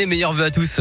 Et 0.00 0.06
meilleurs 0.06 0.32
vœux 0.32 0.44
à 0.44 0.50
tous. 0.52 0.80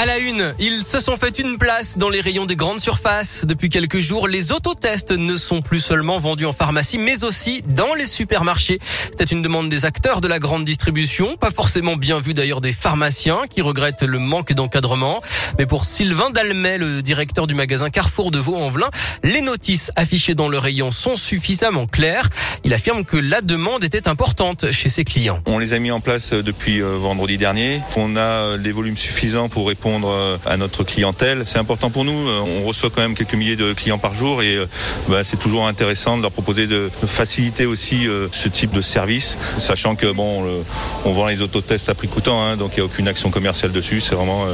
À 0.00 0.06
la 0.06 0.16
une, 0.16 0.54
ils 0.58 0.82
se 0.82 0.98
sont 0.98 1.18
fait 1.18 1.40
une 1.40 1.58
place 1.58 1.98
dans 1.98 2.08
les 2.08 2.22
rayons 2.22 2.46
des 2.46 2.56
grandes 2.56 2.80
surfaces. 2.80 3.44
Depuis 3.44 3.68
quelques 3.68 4.00
jours, 4.00 4.28
les 4.28 4.50
autotests 4.50 5.10
ne 5.10 5.36
sont 5.36 5.60
plus 5.60 5.78
seulement 5.78 6.18
vendus 6.18 6.46
en 6.46 6.54
pharmacie, 6.54 6.96
mais 6.96 7.22
aussi 7.22 7.60
dans 7.66 7.92
les 7.92 8.06
supermarchés. 8.06 8.78
C'était 9.10 9.24
une 9.24 9.42
demande 9.42 9.68
des 9.68 9.84
acteurs 9.84 10.22
de 10.22 10.26
la 10.26 10.38
grande 10.38 10.64
distribution, 10.64 11.36
pas 11.36 11.50
forcément 11.50 11.96
bien 11.96 12.18
vu 12.18 12.32
d'ailleurs 12.32 12.62
des 12.62 12.72
pharmaciens 12.72 13.40
qui 13.50 13.60
regrettent 13.60 14.02
le 14.02 14.18
manque 14.18 14.54
d'encadrement. 14.54 15.20
Mais 15.58 15.66
pour 15.66 15.84
Sylvain 15.84 16.30
Dalmet, 16.30 16.78
le 16.78 17.02
directeur 17.02 17.46
du 17.46 17.54
magasin 17.54 17.90
Carrefour 17.90 18.30
de 18.30 18.38
Vaux-en-Velin, 18.38 18.88
les 19.22 19.42
notices 19.42 19.90
affichées 19.96 20.34
dans 20.34 20.48
le 20.48 20.56
rayon 20.56 20.92
sont 20.92 21.14
suffisamment 21.14 21.84
claires. 21.84 22.30
Il 22.64 22.72
affirme 22.72 23.04
que 23.04 23.18
la 23.18 23.42
demande 23.42 23.84
était 23.84 24.08
importante 24.08 24.72
chez 24.72 24.88
ses 24.88 25.04
clients. 25.04 25.40
On 25.44 25.58
les 25.58 25.74
a 25.74 25.78
mis 25.78 25.90
en 25.90 26.00
place 26.00 26.32
depuis 26.32 26.80
euh, 26.80 26.96
vendredi 26.96 27.36
dernier. 27.36 27.82
On 27.96 28.16
a 28.16 28.56
les 28.56 28.72
volumes 28.72 28.96
suffisants 28.96 29.50
pour 29.50 29.68
répondre 29.68 29.89
euh, 30.04 30.36
à 30.46 30.56
notre 30.56 30.84
clientèle. 30.84 31.42
C'est 31.44 31.58
important 31.58 31.90
pour 31.90 32.04
nous. 32.04 32.28
Euh, 32.28 32.40
on 32.40 32.66
reçoit 32.66 32.90
quand 32.90 33.02
même 33.02 33.14
quelques 33.14 33.34
milliers 33.34 33.56
de 33.56 33.72
clients 33.72 33.98
par 33.98 34.14
jour 34.14 34.42
et 34.42 34.56
euh, 34.56 34.66
bah, 35.08 35.24
c'est 35.24 35.38
toujours 35.38 35.66
intéressant 35.66 36.16
de 36.16 36.22
leur 36.22 36.30
proposer 36.30 36.66
de 36.66 36.90
faciliter 37.06 37.66
aussi 37.66 38.06
ce 38.30 38.48
type 38.48 38.72
de 38.72 38.80
service, 38.80 39.38
sachant 39.58 39.94
que 39.96 40.10
bon, 40.12 40.62
on 41.04 41.12
vend 41.12 41.26
les 41.26 41.40
autotests 41.40 41.88
à 41.88 41.94
prix 41.94 42.08
coûtant, 42.08 42.42
hein, 42.42 42.56
donc 42.56 42.72
il 42.72 42.76
n'y 42.76 42.82
a 42.82 42.84
aucune 42.84 43.08
action 43.08 43.30
commerciale 43.30 43.72
dessus. 43.72 44.00
C'est 44.00 44.14
vraiment 44.14 44.46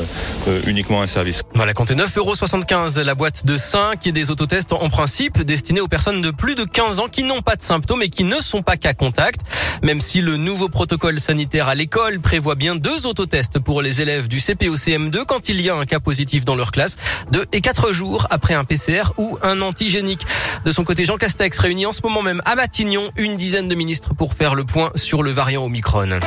uniquement 0.67 1.03
un 1.03 1.07
service. 1.07 1.43
Voilà, 1.55 1.75
comptez 1.75 1.95
9,75€ 1.95 3.01
la 3.01 3.15
boîte 3.15 3.47
de 3.47 3.57
5 3.57 4.07
et 4.07 4.13
des 4.13 4.31
autotests 4.31 4.73
en 4.73 4.89
principe 4.89 5.43
destinés 5.43 5.81
aux 5.81 5.89
personnes 5.89 6.21
de 6.21 6.31
plus 6.31 6.55
de 6.55 6.65
15 6.65 7.01
ans 7.01 7.09
qui 7.11 7.25
n'ont 7.25 7.43
pas 7.43 7.57
de 7.57 7.63
symptômes 7.63 8.03
et 8.03 8.09
qui 8.09 8.25
ne 8.25 8.37
sont 8.41 8.63
pas 8.63 8.77
cas 8.77 8.95
contact. 8.95 9.41
Même 9.83 10.01
si 10.01 10.21
le 10.21 10.37
nouveau 10.37 10.69
protocole 10.69 11.21
sanitaire 11.21 11.69
à 11.69 11.75
l'école 11.75 12.21
prévoit 12.21 12.55
bien 12.55 12.77
deux 12.77 13.07
autotests 13.07 13.59
pour 13.59 13.83
les 13.83 14.01
élèves 14.01 14.29
du 14.29 14.39
CPOCM2 14.39 15.16
quand 15.25 15.49
il 15.49 15.61
y 15.61 15.71
a 15.71 15.75
un 15.75 15.85
cas 15.87 16.01
positif 16.01 16.45
dans 16.45 16.57
leur 16.57 16.73
classe, 16.73 16.97
deux 17.31 17.45
et 17.53 17.61
quatre 17.61 17.93
jours 17.93 18.27
après 18.31 18.55
un 18.55 18.65
PCR 18.65 19.13
ou 19.17 19.39
un 19.43 19.61
antigénique. 19.61 20.27
De 20.65 20.73
son 20.73 20.85
côté, 20.85 21.05
Jean 21.05 21.17
Castex 21.17 21.59
réunit 21.59 21.87
en 21.87 21.93
ce 21.93 22.01
moment 22.03 22.23
même 22.23 22.43
à 22.45 22.55
Matignon 22.55 23.11
une 23.17 23.37
dizaine 23.37 23.69
de 23.69 23.75
ministres 23.75 24.15
pour 24.15 24.35
faire 24.35 24.55
le 24.55 24.65
point 24.65 24.91
sur 24.95 25.23
le 25.23 25.31
variant 25.31 25.65
Omicron. 25.65 26.21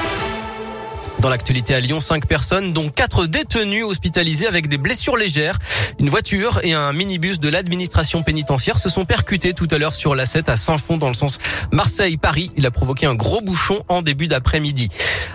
Dans 1.20 1.28
l'actualité 1.28 1.76
à 1.76 1.82
Lyon, 1.82 2.00
cinq 2.00 2.28
personnes, 2.28 2.72
dont 2.72 2.88
quatre 2.88 3.26
détenus 3.26 3.84
hospitalisés 3.84 4.48
avec 4.48 4.70
des 4.70 4.78
blessures 4.78 5.18
légères. 5.18 5.60
Une 6.00 6.08
voiture 6.08 6.62
et 6.64 6.72
un 6.72 6.94
minibus 6.94 7.42
de 7.42 7.50
l'administration 7.50 8.24
pénitentiaire 8.24 8.78
se 8.78 8.88
sont 8.88 9.04
percutés 9.04 9.54
tout 9.54 9.68
à 9.72 9.78
l'heure 9.78 9.94
sur 9.94 10.16
la 10.16 10.26
7 10.26 10.48
à 10.48 10.56
Saint-Fond 10.56 10.96
dans 10.96 11.10
le 11.10 11.14
sens 11.14 11.38
Marseille-Paris. 11.74 12.52
Il 12.56 12.66
a 12.66 12.72
provoqué 12.72 13.06
un 13.06 13.16
gros 13.16 13.42
bouchon 13.42 13.84
en 13.90 14.02
début 14.02 14.28
d'après-midi. 14.28 14.90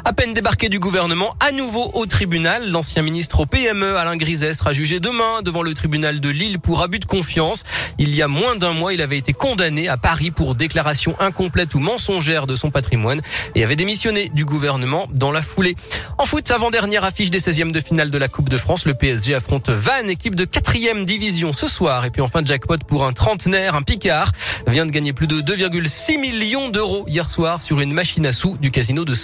À 0.06 0.12
peine 0.12 0.34
débarqué 0.34 0.68
du 0.68 0.80
gouvernement, 0.80 1.34
à 1.40 1.50
nouveau 1.50 1.90
au 1.94 2.04
tribunal, 2.04 2.70
l'ancien 2.70 3.00
ministre 3.00 3.40
au 3.40 3.46
PME 3.46 3.96
Alain 3.96 4.18
Griset 4.18 4.52
sera 4.52 4.74
jugé 4.74 5.00
demain 5.00 5.40
devant 5.42 5.62
le 5.62 5.72
tribunal 5.72 6.20
de 6.20 6.28
Lille 6.28 6.58
pour 6.60 6.82
abus 6.82 6.98
de 6.98 7.06
confiance. 7.06 7.62
Il 7.96 8.14
y 8.14 8.20
a 8.20 8.28
moins 8.28 8.54
d'un 8.54 8.74
mois, 8.74 8.92
il 8.92 9.00
avait 9.00 9.16
été 9.16 9.32
condamné 9.32 9.88
à 9.88 9.96
Paris 9.96 10.30
pour 10.30 10.56
déclaration 10.56 11.16
incomplète 11.20 11.74
ou 11.74 11.78
mensongère 11.78 12.46
de 12.46 12.54
son 12.54 12.70
patrimoine 12.70 13.22
et 13.54 13.64
avait 13.64 13.76
démissionné 13.76 14.28
du 14.34 14.44
gouvernement 14.44 15.08
dans 15.10 15.32
la 15.32 15.40
foulée. 15.40 15.74
En 16.18 16.26
foot, 16.26 16.50
avant-dernière 16.50 17.04
affiche 17.04 17.30
des 17.30 17.40
16e 17.40 17.72
de 17.72 17.80
finale 17.80 18.10
de 18.10 18.18
la 18.18 18.28
Coupe 18.28 18.50
de 18.50 18.58
France, 18.58 18.84
le 18.84 18.92
PSG 18.92 19.34
affronte 19.34 19.70
Vannes, 19.70 20.10
équipe 20.10 20.34
de 20.34 20.44
4e 20.44 21.06
division 21.06 21.54
ce 21.54 21.66
soir. 21.66 22.04
Et 22.04 22.10
puis 22.10 22.20
enfin, 22.20 22.42
jackpot 22.44 22.76
pour 22.86 23.06
un 23.06 23.12
trentenaire, 23.14 23.74
un 23.74 23.82
Picard, 23.82 24.32
vient 24.66 24.84
de 24.84 24.90
gagner 24.90 25.14
plus 25.14 25.26
de 25.26 25.40
2,6 25.40 26.20
millions 26.20 26.68
d'euros 26.68 27.06
hier 27.08 27.30
soir 27.30 27.62
sur 27.62 27.80
une 27.80 27.94
machine 27.94 28.26
à 28.26 28.32
sous 28.32 28.58
du 28.58 28.70
casino 28.70 29.06
de 29.06 29.14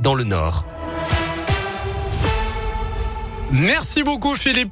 Dans 0.00 0.14
le 0.14 0.24
Nord. 0.24 0.64
Merci 3.52 4.02
beaucoup 4.02 4.34
Philippe. 4.34 4.68